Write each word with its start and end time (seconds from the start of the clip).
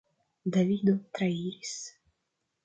Davido 0.53 0.95
trairis. 1.13 1.75